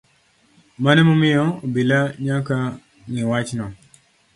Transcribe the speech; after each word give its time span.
Mano 0.83 0.99
emomiyo 1.03 1.43
nyaka 1.47 1.65
obila 1.65 1.99
ng’I 3.11 3.25
wachno 3.29 3.67